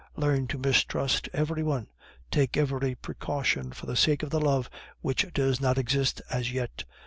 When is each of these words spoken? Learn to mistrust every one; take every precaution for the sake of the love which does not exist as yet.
Learn 0.15 0.47
to 0.47 0.57
mistrust 0.57 1.29
every 1.31 1.61
one; 1.61 1.85
take 2.31 2.57
every 2.57 2.95
precaution 2.95 3.71
for 3.71 3.85
the 3.85 3.95
sake 3.95 4.23
of 4.23 4.31
the 4.31 4.39
love 4.41 4.67
which 5.01 5.31
does 5.31 5.61
not 5.61 5.77
exist 5.77 6.23
as 6.31 6.51
yet. 6.51 6.85